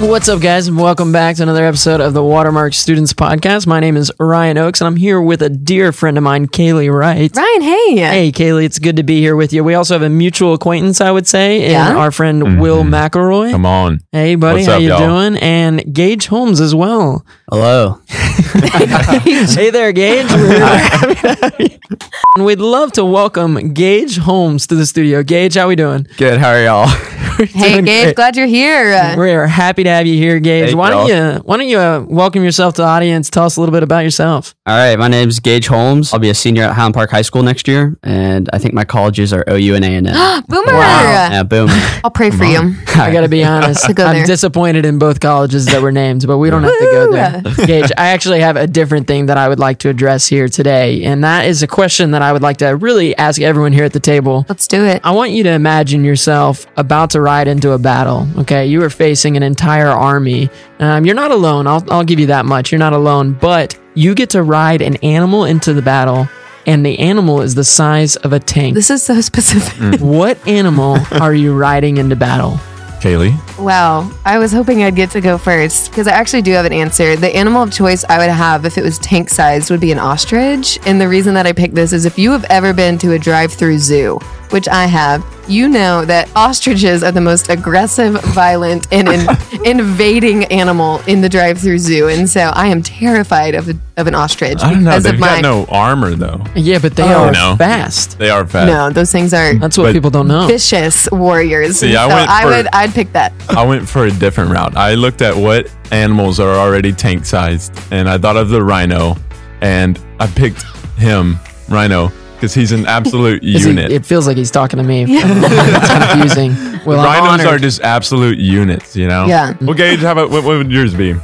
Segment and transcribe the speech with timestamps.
[0.00, 3.66] What's up, guys, and welcome back to another episode of the Watermark Students Podcast.
[3.66, 6.90] My name is Ryan Oakes, and I'm here with a dear friend of mine, Kaylee
[6.90, 7.30] Wright.
[7.36, 7.96] Ryan, hey.
[7.96, 9.62] Hey, Kaylee, it's good to be here with you.
[9.62, 11.94] We also have a mutual acquaintance, I would say, in Yeah?
[11.96, 12.60] our friend mm-hmm.
[12.60, 13.50] Will McElroy.
[13.50, 14.00] Come on.
[14.10, 14.98] Hey, buddy, What's how up, you y'all?
[15.06, 15.36] doing?
[15.42, 17.26] And Gage Holmes as well.
[17.50, 18.00] Hello.
[18.08, 20.30] hey there, Gage.
[20.32, 21.98] We're happy to have you.
[22.36, 25.22] And we'd love to welcome Gage Holmes to the studio.
[25.22, 26.06] Gage, how are we doing?
[26.16, 26.40] Good.
[26.40, 27.18] How are y'all?
[27.48, 28.16] Hey, Doing Gage, great.
[28.16, 29.16] glad you're here.
[29.18, 30.66] We are happy to have you here, Gage.
[30.66, 31.34] Thank why don't y'all.
[31.34, 33.30] you why don't you uh, welcome yourself to the audience?
[33.30, 34.54] Tell us a little bit about yourself.
[34.66, 34.98] All right.
[34.98, 36.12] My name's Gage Holmes.
[36.12, 38.84] I'll be a senior at Highland Park High School next year, and I think my
[38.84, 40.42] colleges are OU and A and M.
[40.48, 40.72] Boomer.
[40.72, 41.68] Yeah, boom.
[42.04, 42.74] I'll pray for you.
[42.88, 43.94] I got to be honest.
[43.94, 44.26] Go I'm there.
[44.26, 47.66] disappointed in both colleges that were named, but we don't have to go there.
[47.66, 51.04] Gage, I actually have a different thing that I would like to address here today,
[51.04, 53.92] and that is a question that I would like to really ask everyone here at
[53.94, 54.44] the table.
[54.48, 55.00] Let's do it.
[55.04, 58.26] I want you to imagine yourself about to ride into a battle.
[58.38, 60.50] Okay, you are facing an entire army.
[60.80, 61.66] Um, you're not alone.
[61.68, 62.72] I'll I'll give you that much.
[62.72, 66.28] You're not alone, but you get to ride an animal into the battle,
[66.66, 68.74] and the animal is the size of a tank.
[68.74, 70.00] This is so specific.
[70.00, 72.58] what animal are you riding into battle?
[73.00, 73.32] Kaylee.
[73.58, 74.10] Wow.
[74.26, 77.16] I was hoping I'd get to go first because I actually do have an answer.
[77.16, 79.98] The animal of choice I would have if it was tank sized would be an
[79.98, 80.78] ostrich.
[80.84, 83.18] And the reason that I picked this is if you have ever been to a
[83.18, 84.18] drive through zoo,
[84.50, 89.26] which I have, you know that ostriches are the most aggressive, violent, and in-
[89.64, 92.08] invading animal in the drive through zoo.
[92.08, 94.98] And so I am terrified of, a, of an ostrich I don't know.
[95.00, 95.40] They've of got my.
[95.40, 96.42] no armor though.
[96.54, 97.24] Yeah, but they Oh.
[97.24, 97.56] are No.
[97.56, 98.18] fast.
[98.18, 98.66] They are fast.
[98.68, 100.46] no, those things are That's what But- people don't know.
[100.46, 101.78] vicious warriors.
[101.80, 103.32] See, I so went I for- would, I'd pick that.
[103.48, 104.76] I went for a different route.
[104.76, 109.16] I looked at what animals are already tank sized, and I thought of the rhino,
[109.60, 110.62] and I picked
[110.96, 113.92] him, Rhino, because he's an absolute Is he- unit.
[113.92, 115.04] it feels like he's talking to me.
[115.08, 116.54] it's confusing.
[116.86, 119.26] Well, Rhinos are just absolute units, you know.
[119.26, 119.54] Yeah.
[119.60, 121.14] Well, Gage, how about what, what would yours be?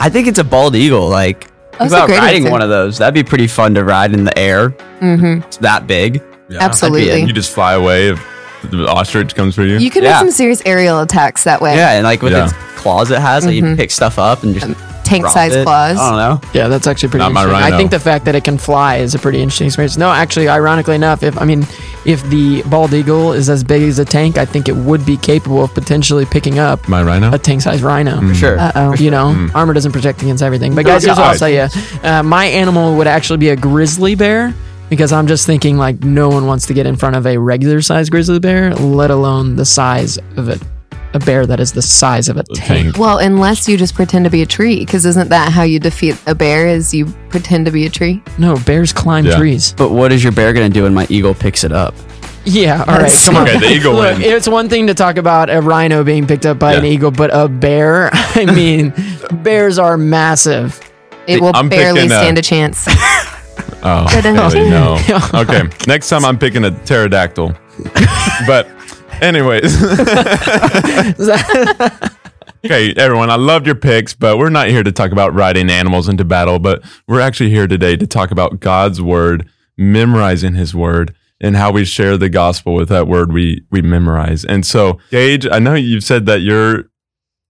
[0.00, 1.08] I think it's a bald eagle.
[1.08, 1.46] Like,
[1.78, 2.50] That's about riding answer.
[2.50, 2.98] one of those.
[2.98, 4.70] That'd be pretty fun to ride in the air.
[4.70, 5.46] Mm-hmm.
[5.46, 6.20] It's that big.
[6.48, 6.58] Yeah.
[6.62, 7.20] Absolutely.
[7.22, 8.26] You just fly away if
[8.70, 9.78] the ostrich comes for you.
[9.78, 10.14] You could Yeah.
[10.14, 11.76] make some serious aerial attacks that way.
[11.76, 12.44] Yeah, and like with Yeah.
[12.46, 13.76] its claws it has, like you Mhm.
[13.76, 14.66] pick stuff up and just
[15.14, 15.64] Tank drop sized it.
[15.64, 15.98] claws.
[15.98, 16.48] I don't know.
[16.52, 17.72] Yeah, that's actually pretty Not my interesting.
[17.72, 19.96] I think the fact that it can fly is a pretty interesting experience.
[19.96, 21.66] No, actually, ironically enough, if I mean,
[22.04, 25.16] if the bald eagle is as big as a tank, I think it would be
[25.16, 27.32] capable of potentially picking up My rhino.
[27.32, 28.16] a tank-sized rhino.
[28.20, 28.34] Mm.
[28.34, 28.58] Sure.
[28.58, 28.94] Uh oh.
[28.94, 29.54] You know, Mm.
[29.54, 30.74] armor doesn't protect against everything.
[30.74, 31.66] But guys, here's what I'll tell you:
[32.02, 34.52] uh, my animal would actually be a grizzly bear
[34.90, 38.10] because I'm just thinking like no one wants to get in front of a regular-sized
[38.10, 40.58] grizzly bear, let alone the size of a,
[41.14, 42.82] a bear that is the size of a The tank.
[42.84, 42.98] tank.
[42.98, 46.16] Well, unless you just pretend to be a tree, because isn't that how you defeat
[46.26, 46.66] a bear?
[46.66, 48.22] Is you pretend to be a tree?
[48.38, 49.36] No, bears climb Yeah.
[49.36, 49.74] trees.
[49.76, 51.94] But what is your bear gonna do when my eagle picks it up?
[52.46, 53.48] Yeah, all right, come on.
[53.48, 54.24] Okay, the eagle Look, wins.
[54.32, 56.90] it's one thing to talk about a rhino being picked up by an Yeah.
[56.90, 58.92] eagle, but a bear, I mean,
[59.42, 60.78] bears are massive.
[61.26, 62.86] It will I'm barely picking, uh, stand a chance.
[63.86, 64.48] Oh, Da-da.
[64.48, 64.70] really?
[64.70, 64.98] No.
[65.34, 65.62] Okay.
[65.86, 67.54] Next time I'm picking a pterodactyl.
[68.46, 68.66] but,
[69.20, 69.82] anyways.
[72.64, 76.08] okay, everyone, I loved your picks, but we're not here to talk about riding animals
[76.08, 81.14] into battle, but we're actually here today to talk about God's word, memorizing his word.
[81.40, 84.44] And how we share the gospel with that word we we memorize.
[84.46, 86.84] And so, Gage, I know you've said that you're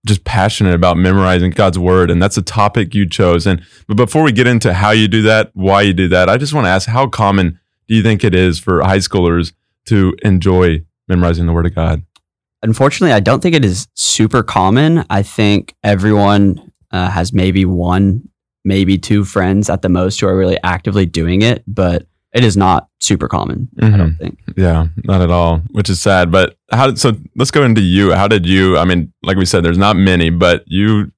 [0.07, 3.47] just passionate about memorizing God's word, and that's a topic you chose.
[3.47, 6.37] And but before we get into how you do that, why you do that, I
[6.37, 7.59] just want to ask how common
[7.89, 9.53] do you think it is for high schoolers
[9.87, 12.03] to enjoy memorizing the word of God?
[12.63, 15.05] Unfortunately, I don't think it is super common.
[15.11, 18.29] I think everyone uh, has maybe one,
[18.65, 22.57] maybe two friends at the most who are really actively doing it, but it is
[22.57, 23.69] not super common.
[23.81, 23.99] I Mhm.
[23.99, 24.39] don't think.
[24.57, 26.31] Yeah, not at all, which is sad.
[26.33, 27.13] But how did so?
[27.37, 28.13] Let's go into you.
[28.13, 28.79] How did you?
[28.79, 31.13] I mean, like we said, there's not many, but you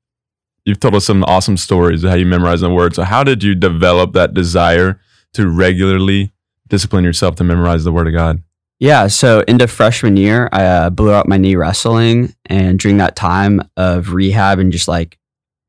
[0.64, 2.93] you've told us some awesome stories of how you memorize the word.
[2.94, 5.00] So how did you develop that desire
[5.34, 6.32] to regularly
[6.69, 8.43] discipline yourself to memorize the word of God?
[8.78, 13.17] Yeah, so into freshman year, I uh, blew out my knee wrestling, and during that
[13.17, 15.19] time of rehab and just like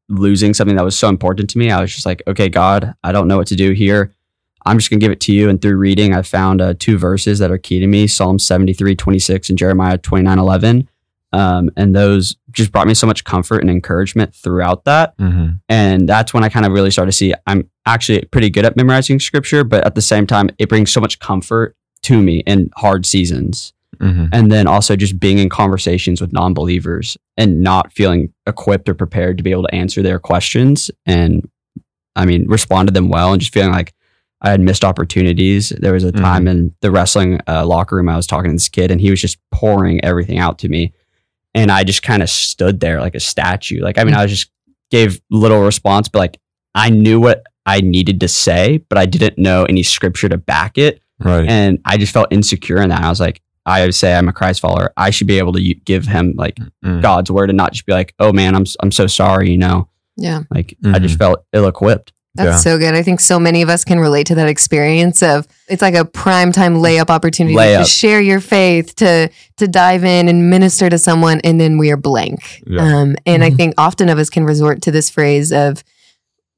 [0.10, 3.12] losing something that was so important to me, I was just like, okay, God, I
[3.14, 4.14] don't know what to do here.
[4.66, 5.48] I'm just gonna give it to you.
[5.48, 8.96] And through reading, I found uh, two verses that are key to me: Psalm 73,
[8.96, 10.90] 26, and Jeremiah 29, 11.
[11.34, 15.18] Um, and those just brought me so much comfort and encouragement throughout that.
[15.18, 15.56] Mm-hmm.
[15.68, 18.76] And that's when I kind of really started to see I'm actually pretty good at
[18.76, 21.76] memorizing scripture, but at the same time, it brings so much comfort
[22.08, 23.74] to me in hard seasons.
[24.00, 24.30] Mhm.
[24.32, 29.38] and then also just being in conversations with non-believers and not feeling equipped or prepared
[29.38, 31.50] to be able to answer their questions and
[32.16, 33.94] i mean respond to them well and just feeling like
[34.42, 35.70] i had missed opportunities.
[35.70, 38.70] There was a time in the wrestling uh, locker room i was talking to this
[38.70, 40.94] kid and he was just pouring everything out to me.
[41.56, 43.82] And i just kind of stood there like a statue.
[43.82, 44.52] Like i mean i was just
[44.92, 46.38] gave little response but like
[46.76, 50.78] i knew what i needed to say but i didn't know any scripture to back
[50.78, 51.50] it Right.
[51.50, 53.02] and I just felt insecure in that.
[53.04, 54.94] I was like, I would say I'm a Christ follower.
[54.96, 57.02] I should be able to give him like Mm.
[57.02, 59.50] God's word and not just be like, oh man, I'm s- I'm so sorry.
[59.52, 60.44] You know, Yeah.
[60.52, 62.14] like I just felt ill equipped.
[62.36, 62.72] That's Yeah.
[62.74, 62.94] so good.
[62.94, 66.06] I think so many of us can relate to that experience of it's like a
[66.06, 71.00] prime time layup opportunity to share your faith, to to dive in and minister to
[71.00, 72.62] someone, and then we are blank.
[72.68, 72.82] Yeah.
[72.82, 73.58] Um, and I Mhm.
[73.58, 75.84] think often of us can resort to this phrase of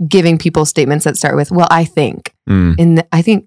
[0.07, 2.75] giving people statements that start with, "Well, I think," Mm.
[2.77, 3.45] and I think.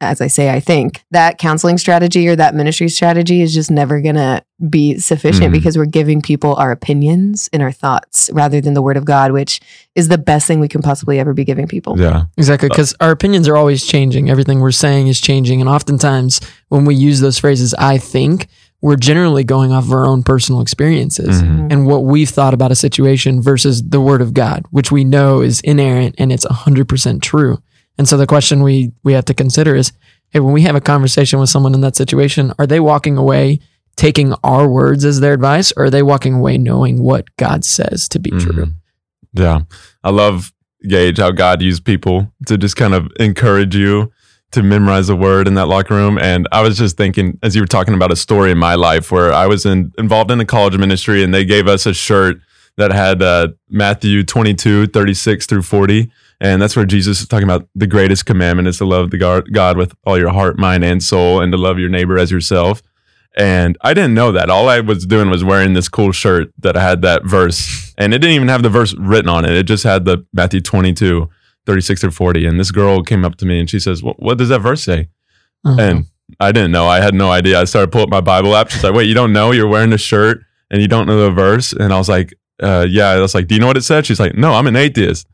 [0.00, 4.00] As I say, I think that counseling strategy or that ministry strategy is just never
[4.00, 5.52] going to be sufficient Mhm.
[5.52, 9.32] because we're giving people our opinions and our thoughts rather than the word of God,
[9.32, 9.60] which
[9.96, 11.98] is the best thing we can possibly ever be giving people.
[11.98, 12.24] Yeah.
[12.36, 14.30] Exactly, because our opinions are always changing.
[14.30, 15.60] Everything we're saying is changing.
[15.60, 18.46] And oftentimes, when we use those phrases, I think,
[18.80, 21.72] we're generally going off of our own personal experiences Mhm.
[21.72, 25.40] and what we've thought about a situation versus the word of God, which we know
[25.40, 27.58] is inerrant and it's 100% true.
[27.98, 29.92] And so the question we, we have to consider is
[30.30, 33.60] hey, when we have a conversation with someone in that situation, are they walking away
[33.96, 38.08] taking our words as their advice or are they walking away knowing what God says
[38.10, 38.66] to be true?
[38.66, 38.74] Mhm.
[39.32, 39.60] Yeah.
[40.04, 40.52] I love
[40.88, 44.12] Gage how God used people to just kind of encourage you
[44.52, 46.16] to memorize a word in that locker room.
[46.18, 49.10] And I was just thinking, as you were talking about a story in my life
[49.10, 52.38] where I was in, involved in a college ministry and they gave us a shirt
[52.76, 56.10] that had uh, Matthew 22, 36 through 40.
[56.40, 59.52] And that's where Jesus is talking about the greatest commandment is to love the God,
[59.52, 62.82] God with all your heart, mind, and soul, and to love your neighbor as yourself.
[63.36, 64.50] And I didn't know that.
[64.50, 67.94] All I was doing was wearing this cool shirt that had that verse.
[67.98, 69.50] And it didn't even have the verse written on it.
[69.52, 71.28] It just had the Matthew 22,
[71.66, 72.46] 36 through 40.
[72.46, 74.82] And this girl came up to me and she says, What, what does that verse
[74.82, 75.08] say?
[75.64, 75.80] Uh-huh.
[75.80, 76.06] And
[76.38, 76.86] I didn't know.
[76.86, 77.60] I had no idea.
[77.60, 78.70] I started pulling up my Bible app.
[78.70, 79.52] She's like, Wait, you don't know?
[79.52, 80.40] You're wearing a shirt
[80.70, 81.72] and you don't know the verse?
[81.72, 83.08] And I was like, uh, Yeah.
[83.08, 84.06] I was like, Do you know what it said?
[84.06, 85.26] She's like, No, I'm an atheist.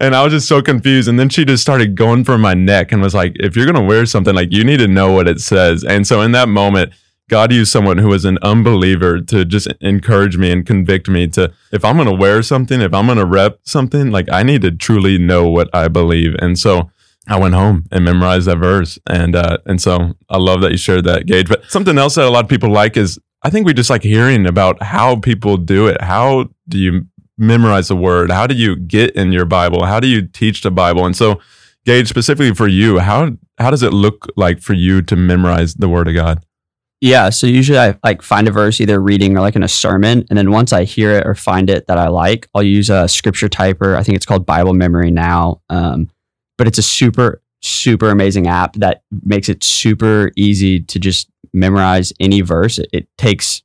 [0.00, 1.08] And I was just so confused.
[1.08, 3.74] And then she just started going for my neck and was like, If you're going
[3.74, 5.84] to wear something, like you need to know what it says.
[5.84, 6.92] And so in that moment,
[7.28, 11.52] God used someone who was an unbeliever to just encourage me and convict me to,
[11.72, 14.62] if I'm going to wear something, if I'm going to rep something, like I need
[14.62, 16.34] to truly know what I believe.
[16.38, 16.90] And so
[17.26, 18.98] I went home and memorized that verse.
[19.06, 21.48] And, uh, and so I love that you shared that, Gage.
[21.48, 24.02] But something else that a lot of people like is I think we just like
[24.02, 26.00] hearing about how people do it.
[26.00, 27.06] How do you
[27.38, 28.30] memorize the word?
[28.30, 29.84] How do you get in your Bible?
[29.84, 31.06] How do you teach the Bible?
[31.06, 31.40] And so,
[31.86, 35.88] Gage, specifically for you, how, how does it look like for you to memorize the
[35.88, 36.44] word of God?
[37.00, 40.24] Yeah, so usually I like find a verse either reading or like in a sermon,
[40.28, 43.06] and then once I hear it or find it that I like, I'll use a
[43.06, 43.96] scripture typer.
[43.96, 46.10] I think it's called Bible Memory now, um,
[46.56, 52.12] but it's a super super amazing app that makes it super easy to just memorize
[52.20, 52.78] any verse.
[52.78, 53.62] It, it takes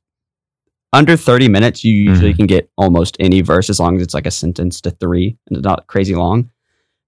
[0.94, 1.84] under 30 minutes.
[1.84, 4.90] You usually can get almost any verse as long as it's like a sentence to
[4.92, 6.50] three and it's not crazy long.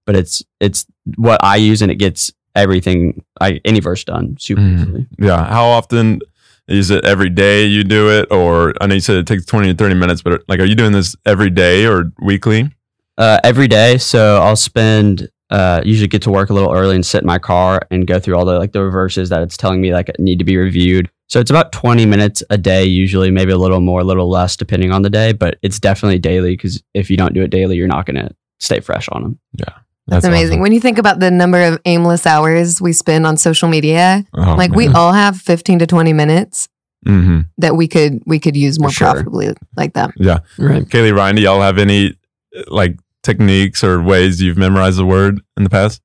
[0.05, 0.85] But it's it's
[1.15, 4.73] what I use, and it gets everything I any verse done super Mhm.
[4.81, 5.05] easily.
[5.19, 5.43] Yeah.
[5.45, 6.19] How often
[6.67, 8.27] is it every day you do it?
[8.31, 10.75] Or I know you said it takes 20 to 30 minutes, but like, are you
[10.75, 12.69] doing this every day or weekly?
[13.17, 13.97] uh, every day.
[13.97, 17.39] So I'll spend uh, usually get to work a little early and sit in my
[17.39, 20.39] car and go through all the like the verses that it's telling me like need
[20.39, 21.09] to be reviewed.
[21.27, 24.55] So it's about twenty minutes a day, usually maybe a little more, a little less
[24.55, 25.33] depending on the day.
[25.33, 28.33] But it's definitely daily because if you don't do it daily, you're not going to
[28.59, 29.39] stay fresh on them.
[29.59, 29.73] Yeah.
[30.07, 30.53] That's, amazing.
[30.53, 30.61] awesome.
[30.61, 34.55] When you think about the number of aimless hours we spend on social media, Oh,
[34.55, 36.69] like we all have 15 to 20 minutes
[37.05, 37.45] Mhm.
[37.57, 39.09] that we could we could use more sure.
[39.11, 40.11] profitably like that.
[40.15, 40.39] Yeah.
[40.57, 40.83] Right.
[40.87, 42.15] Kaylee, Ryan, do y'all have any
[42.67, 46.01] like techniques or ways you've memorized the word in the past?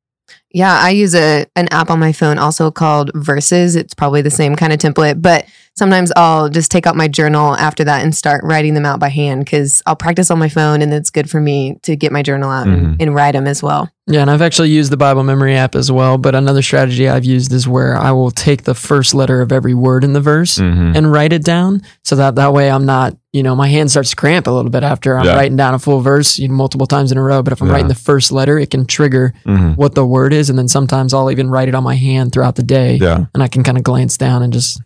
[0.55, 3.75] Yeah, I use a an app on my phone also called Verses.
[3.77, 7.55] It's probably the same kind of template, but sometimes I'll just take out my journal
[7.57, 10.83] after that and start writing them out by hand because I'll practice on my phone
[10.83, 12.75] and it's good for me to get my journal out Mhm.
[12.75, 13.89] and, and write them as well.
[14.09, 16.19] Yeah, and I've actually used the Bible memory app as well.
[16.19, 19.75] But another strategy I've used is where I will take the first letter of every
[19.75, 20.97] word in the verse Mm-hmm.
[20.97, 24.11] and write it down, so that that way I'm not, you know, my hand starts
[24.11, 25.37] to cramp a little bit after I'm Yeah.
[25.37, 27.43] writing down a full verse you know, multiple times in a row.
[27.43, 27.75] But if I'm Yeah.
[27.75, 29.71] writing the first letter, it can trigger Mm-hmm.
[29.75, 32.57] what the word is, and then sometimes I'll even write it on my hand throughout
[32.57, 33.27] the day, Yeah.
[33.33, 34.81] and I can kind of glance down and just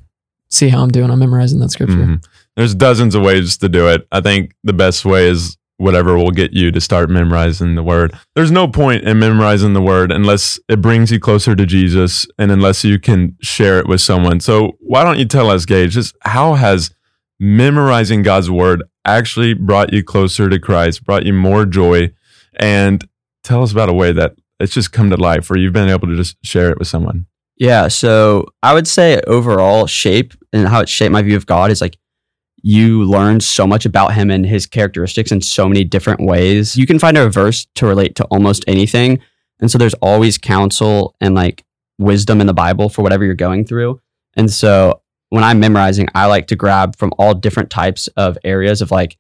[0.50, 1.10] see how I'm doing.
[1.10, 1.94] I'm memorizing that scripture.
[1.96, 2.24] Mhm.
[2.56, 4.06] There's dozens of ways to do it.
[4.12, 8.14] I think the best way is whatever will get you to start memorizing the word.
[8.34, 12.50] There's no point in memorizing the word unless it brings you closer to Jesus and
[12.50, 14.40] unless you can share it with someone.
[14.40, 16.90] So why don't you tell us, Gage, just how has
[17.38, 22.10] memorizing God's word actually brought you closer to Christ, brought you more joy,
[22.58, 23.06] and
[23.44, 26.08] tell us about a way that it's just come to life where you've been able
[26.08, 27.26] to just share it with someone.
[27.56, 31.70] Yeah, so I would say overall shape and how it shaped my view of God
[31.70, 31.96] is like
[32.62, 36.76] you learn so much about him and his characteristics in so many different ways.
[36.76, 39.20] You can find a verse to relate to almost anything.
[39.60, 41.64] And so there's always counsel and like
[41.98, 44.00] wisdom in the Bible for whatever you're going through.
[44.34, 48.82] And so when I'm memorizing, I like to grab from all different types of areas
[48.82, 49.16] of like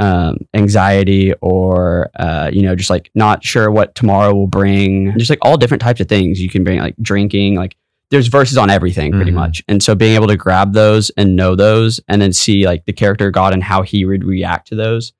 [0.00, 5.28] um, anxiety or, uh, you know, just like not sure what tomorrow will bring, just
[5.30, 6.40] like all different types of things.
[6.40, 7.76] You can bring like drinking, like
[8.10, 9.34] there's verses on everything pretty Mhm.
[9.34, 9.62] much.
[9.68, 12.92] And so being able to grab those and know those and then see like the
[12.92, 15.12] character of God and how he would react to those,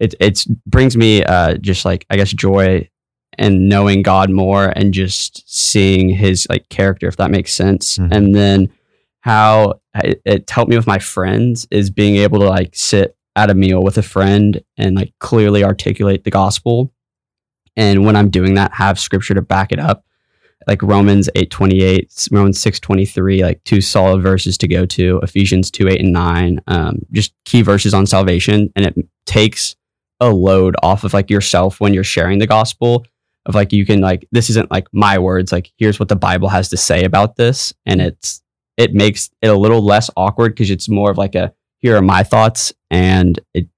[0.00, 2.88] it it's brings me uh, just like, I guess, joy
[3.38, 7.98] and knowing God more and just seeing his like character, if that makes sense.
[7.98, 8.08] Mhm.
[8.12, 8.68] And then
[9.20, 13.50] how it, it helped me with my friends is being able to like sit at
[13.50, 16.92] a meal with a friend and like clearly articulate the gospel.
[17.76, 20.04] And when I'm doing that, have scripture to back it up.
[20.66, 25.70] Like Romans 8 28, Romans 6 23, like two solid verses to go to, Ephesians
[25.70, 28.72] 2 8 and 9, um, just key verses on salvation.
[28.74, 28.94] And it
[29.26, 29.76] takes
[30.20, 33.04] a load off of like yourself when you're sharing the gospel
[33.46, 36.48] of like you can like this isn't like my words like here's what the bible
[36.48, 38.42] has to say about this and it's
[38.76, 41.52] it makes it a little less awkward because it's more of like a
[41.84, 43.68] here are my thoughts and it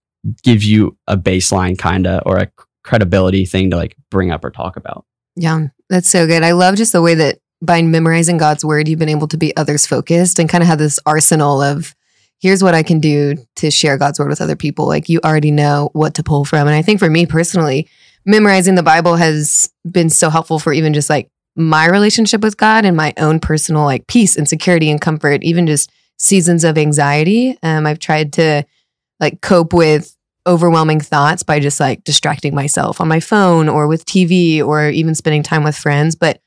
[0.45, 2.49] gives you a baseline kind of or a
[2.85, 6.45] credibility thing to like bring up or talk about Yeah, that's so good.
[6.45, 9.57] I love just the way that by memorizing God's word, you've been able to be
[9.57, 11.97] others focused and kind of have this arsenal of
[12.39, 14.87] here's what I can do to share God's word with other people.
[14.87, 16.69] Like you already know what to pull from.
[16.69, 17.89] And I think for me personally,
[18.25, 22.85] memorizing the Bible has been so helpful for even just like my relationship with God
[22.85, 27.59] and my own personal like peace and security and comfort, even just seasons of anxiety.
[27.63, 28.65] Um, I've tried to
[29.21, 34.07] like cope with overwhelming thoughts by just like distracting myself on my phone or with
[34.07, 36.15] TV or even spending time with friends.
[36.15, 36.41] But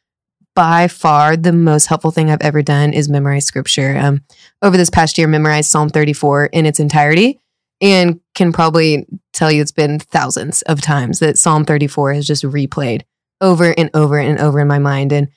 [0.55, 3.97] by far, the most helpful thing I've ever done is memorize scripture.
[3.97, 4.23] Um,
[4.61, 7.39] over this past year, memorized Psalm 34 in its entirety
[7.81, 12.43] and can probably tell you it's been thousands of times that Psalm 34 has just
[12.43, 13.03] replayed
[13.41, 15.11] over and over and over in my mind.
[15.11, 15.29] And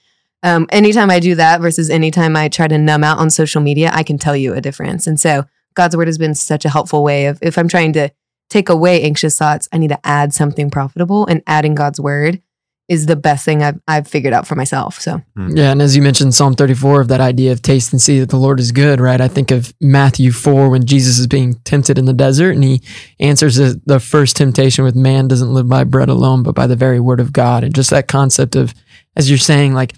[0.42, 3.90] um, anytime I do that versus anytime I try to numb out on social media,
[3.92, 5.06] I can tell you a difference.
[5.06, 5.44] And so
[5.74, 8.10] God's word has been such a helpful way of if I'm trying to
[8.50, 12.42] take away anxious thoughts, I need to add something profitable, and adding God's word
[12.88, 15.00] is the best thing I've I've figured out for myself.
[15.00, 18.20] So Yeah, and as you mentioned, Psalm 34 of that idea of taste and see
[18.20, 19.20] that the Lord is good, right?
[19.20, 22.82] I think of Matthew 4 when Jesus is being tempted in the desert and he
[23.20, 26.76] answers the, the first temptation with man doesn't live by bread alone, but by the
[26.76, 27.64] very word of God.
[27.64, 28.74] And just that concept of,
[29.16, 29.94] as you're saying, like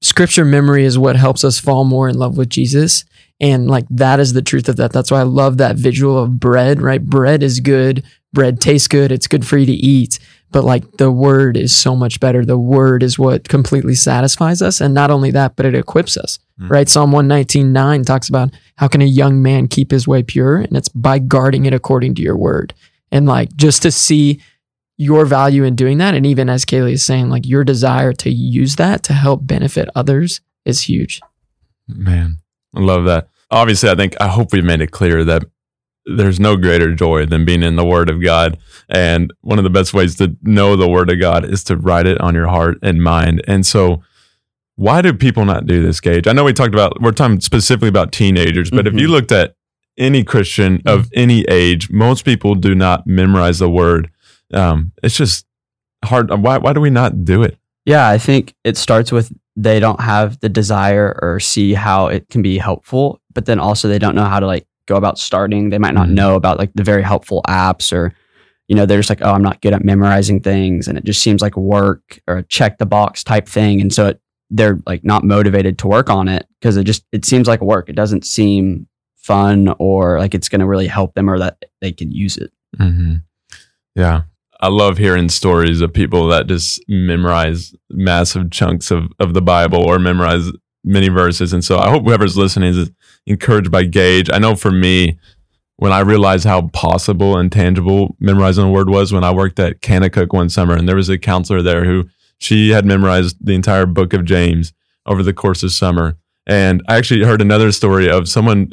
[0.00, 3.04] scripture memory is what helps us fall more in love with Jesus.
[3.40, 4.92] And like that is the truth of that.
[4.92, 7.04] That's why I love that visual of bread, right?
[7.04, 8.02] Bread is good.
[8.32, 9.12] Bread tastes good.
[9.12, 10.18] It's good for you to eat
[10.50, 12.44] but like the word is so much better.
[12.44, 14.80] The word is what completely satisfies us.
[14.80, 16.70] And not only that, but it equips us, Mm.
[16.70, 16.88] right?
[16.88, 20.56] Psalm 119, 9 talks about how can a young man keep his way pure?
[20.56, 22.72] And it's by guarding it according to your word.
[23.12, 24.40] And like just to see
[24.98, 26.14] your value in doing that.
[26.14, 29.88] And even as Kaylee is saying, like your desire to use that to help benefit
[29.94, 31.20] others is huge.
[31.86, 32.38] Man,
[32.74, 33.28] I love that.
[33.50, 35.44] Obviously, I think, I hope we made it clear that
[36.04, 38.58] there's no greater joy than being in the Word of God.
[38.88, 42.06] And one of the best ways to know the Word of God is to write
[42.06, 43.42] it on your heart and mind.
[43.46, 44.02] And so,
[44.76, 46.26] why do people not do this, Gage?
[46.26, 49.00] I know we talked about, we're talking specifically about teenagers, but if Mhm.
[49.00, 49.54] you looked at
[49.98, 54.08] any Christian of any age, most people do not memorize the Word.
[54.52, 55.46] Um, it's just
[56.04, 56.30] hard.
[56.30, 57.58] Why, why do we not do it?
[57.84, 62.28] Yeah, I think it starts with they don't have the desire or see how it
[62.28, 65.70] can be helpful, but then also they don't know how to like go about starting.
[65.70, 66.12] They might not Mhm.
[66.14, 68.14] know about like the very helpful apps or
[68.68, 71.22] you know, they're just like, "Oh, I'm not good at memorizing things." And it just
[71.22, 73.80] seems like work or a check the box type thing.
[73.80, 77.24] And so it, they're like not motivated to work on it because it just it
[77.24, 77.88] seems like work.
[77.88, 78.86] It doesn't seem
[79.16, 82.50] fun or like it's going to really help them or that they can use it.
[82.78, 83.14] Mm-hmm.
[83.94, 84.22] Yeah.
[84.60, 89.78] I love hearing stories of people that just memorize massive chunks of, of the Bible
[89.78, 90.50] or memorize
[90.84, 91.52] many verses.
[91.52, 92.90] And so I hope whoever's listening is
[93.26, 94.30] encouraged by Gage.
[94.32, 95.18] I know for me,
[95.76, 99.80] when I realized how possible and tangible memorizing a word was when I worked at
[99.80, 103.86] Kanakuk one summer, and there was a counselor there who she had memorized the entire
[103.86, 104.72] book of James
[105.06, 106.16] over the course of summer.
[106.48, 108.70] And I actually heard another story of someone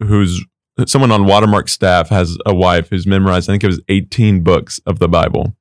[0.00, 0.44] whose
[0.86, 4.78] someone on Watermark staff has a wife who's memorized, I think it was 18 books
[4.86, 5.54] of the Bible.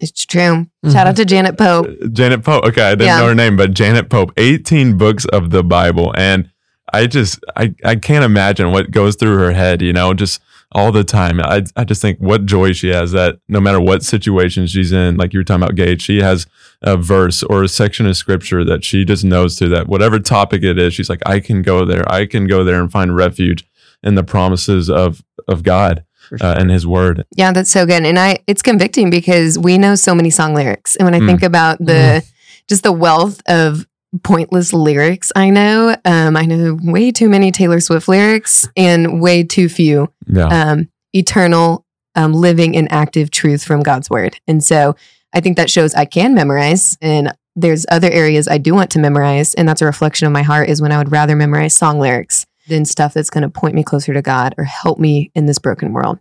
[0.00, 0.40] It's true.
[0.84, 0.90] Mm-hmm.
[0.90, 1.86] Shout out to Janet Pope.
[1.86, 2.64] Uh, Janet Pope.
[2.64, 3.18] Okay, I didn't Yeah.
[3.20, 6.12] know her name, but Janet Pope, 18 books of the Bible.
[6.16, 6.50] And
[6.92, 10.40] I just, I, I can't imagine what goes through her head, you know, just
[10.72, 11.40] all the time.
[11.40, 15.16] I, I just think what joy she has that no matter what situation she's in,
[15.16, 16.46] like you were talking about, Gage, she has
[16.82, 20.62] a verse or a section of scripture that she just knows to that whatever topic
[20.62, 22.04] it is, she's like, I can go there.
[22.12, 23.64] I can go there and find refuge
[24.06, 26.04] in the promises of, of God
[26.40, 27.24] uh, and his word.
[27.36, 28.04] Yeah, that's so good.
[28.04, 30.96] And I it's convicting because we know so many song lyrics.
[30.96, 31.26] And when I Mm.
[31.26, 32.22] think about the
[32.68, 33.86] just the wealth of
[34.22, 39.42] pointless lyrics I know, um, I know way too many Taylor Swift lyrics and way
[39.42, 40.46] too few Yeah.
[40.46, 41.84] um, eternal
[42.14, 44.38] um, living in active truth from God's word.
[44.48, 44.96] And so
[45.34, 48.98] I think that shows I can memorize and there's other areas I do want to
[48.98, 49.54] memorize.
[49.54, 52.45] And that's a reflection of my heart is when I would rather memorize song lyrics
[52.68, 55.58] than stuff that's going to point me closer to God or help me in this
[55.58, 56.18] broken world.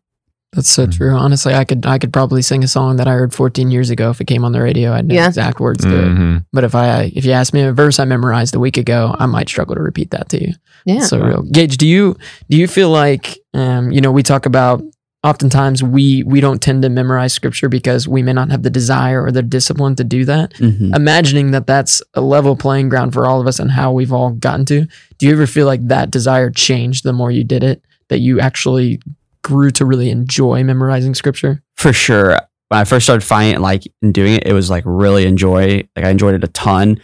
[0.53, 0.95] That's so Mhm.
[0.95, 1.11] true.
[1.13, 4.09] Honestly, I could I could probably sing a song that I heard 14 years ago
[4.11, 4.93] if it came on the radio.
[4.93, 5.27] I'd know Yeah.
[5.27, 6.05] exact words to it.
[6.07, 6.45] Mhm.
[6.53, 9.25] But if I if you ask me a verse I memorized a week ago, I
[9.25, 10.53] might struggle to repeat that to you.
[10.85, 11.01] Yeah.
[11.01, 11.41] So real.
[11.51, 12.15] Gage, do you
[12.49, 14.81] do you feel like um, you know, we talk about
[15.25, 19.24] oftentimes we we don't tend to memorize scripture because we may not have the desire
[19.25, 20.53] or the discipline to do that.
[20.53, 20.96] Mhm.
[20.96, 24.29] Imagining that that's a level playing ground for all of us and how we've all
[24.32, 24.86] gotten to.
[25.17, 27.82] Do you ever feel like that desire changed the more you did it?
[28.10, 29.00] That you actually
[29.44, 31.62] grew to really enjoy memorizing scripture?
[31.75, 32.38] for sure.
[32.70, 35.84] When I first started finding it, like and doing it, it was like really enjoy.
[35.96, 37.00] Like I enjoyed it a ton,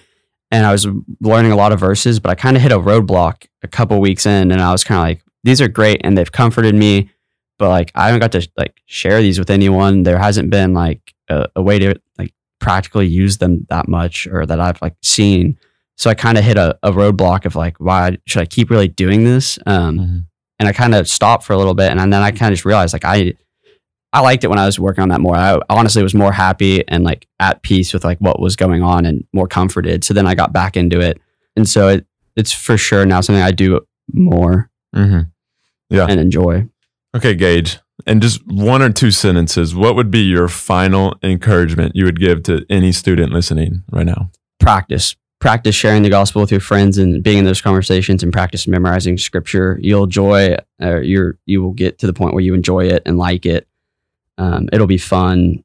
[0.49, 0.87] and I was
[1.19, 2.19] learning a lot of verses.
[2.19, 4.97] But I kind of hit a roadblock a couple weeks in, and I was kind
[4.99, 7.09] of like, these are great, and they've comforted me.
[7.61, 10.01] But like I haven't got to like share these with anyone.
[10.01, 14.47] There hasn't been like a, a way to like practically use them that much, or
[14.47, 15.57] that I've like seen.
[15.95, 18.87] So I kind of hit a, a roadblock of like, why should I keep really
[18.87, 19.59] doing this?
[19.67, 20.23] Um, Mhm.
[20.59, 22.65] and I kind of stopped for a little bit, and then I kind of just
[22.65, 23.33] realized like I
[24.13, 25.35] I liked it when I was working on that more.
[25.37, 29.05] I honestly was more happy and like at peace with like what was going on
[29.05, 30.03] and more comforted.
[30.03, 31.21] So then I got back into it,
[31.55, 35.27] and so it, it's for sure now something I do more Mhm.
[35.91, 36.67] and enjoy.
[37.15, 37.79] Okay, Gage.
[38.07, 42.43] And just one or two sentences, what would be your final encouragement you would give
[42.43, 44.31] to any student listening right now?
[44.59, 48.67] Practice, practice sharing the gospel with your friends and being in those conversations, and practice
[48.67, 49.77] memorizing scripture.
[49.81, 53.17] You'll enjoy, or you're you will get to the point where you enjoy it and
[53.17, 53.67] like it.
[54.37, 55.63] Um, it'll be fun,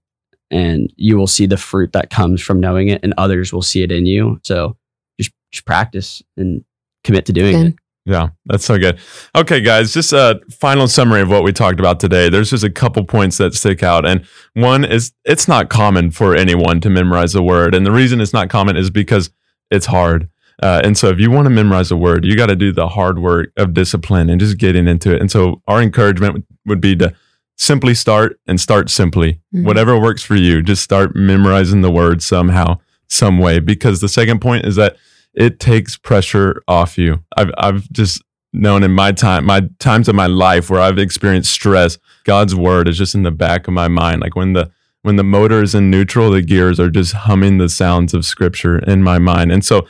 [0.50, 3.82] and you will see the fruit that comes from knowing it, and others will see
[3.82, 4.40] it in you.
[4.42, 4.76] So
[5.18, 6.64] just just practice and
[7.04, 7.66] commit to doing Good.
[7.68, 7.74] it.
[8.06, 9.00] Yeah, that's so good.
[9.34, 12.28] Okay, guys, just a final summary of what we talked about today.
[12.28, 14.06] There's just a couple points that stick out.
[14.06, 17.74] And one is it's not common for anyone to memorize a word.
[17.74, 19.30] And the reason it's not common is because
[19.72, 20.28] it's hard.
[20.62, 22.88] Uh, and so if you want to memorize a word, you got to do the
[22.88, 25.20] hard work of discipline and just getting into it.
[25.20, 27.12] And so our encouragement would- be to
[27.58, 29.40] simply start and start simply.
[29.54, 29.64] Mhm.
[29.64, 33.58] Whatever works for you, just start memorizing the word somehow, some way.
[33.58, 34.96] Because the second point is that
[35.36, 37.22] it takes pressure off you.
[37.36, 38.22] I've I've just
[38.52, 42.88] known in my time, my times of my life where I've experienced stress, God's word
[42.88, 44.22] is just in the back of my mind.
[44.22, 44.70] Like when the
[45.02, 48.78] when the motor is in neutral, the gears are just humming the sounds of scripture
[48.80, 49.52] in my mind.
[49.52, 49.86] And so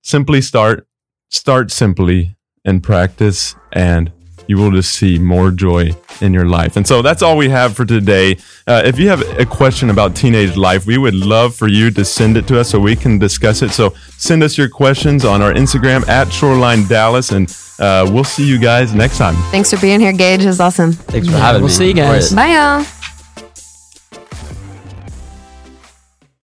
[0.00, 0.86] simply start,
[1.28, 4.10] start simply and practice and
[4.50, 6.76] you will just see more joy in your life.
[6.76, 8.36] And so that's all we have for today.
[8.66, 12.04] Uh, if you have a question about teenage life, we would love for you to
[12.04, 13.70] send it to us so we can discuss it.
[13.70, 18.44] So send us your questions on our Instagram at Shoreline Dallas, and uh, we'll see
[18.46, 19.36] you guys next time.
[19.52, 20.42] Thanks for being here, Gage.
[20.42, 20.92] It was awesome.
[20.92, 21.74] Thanks for Yeah, having we'll me.
[21.74, 22.32] see you guys.
[22.32, 22.99] Bye, y'all.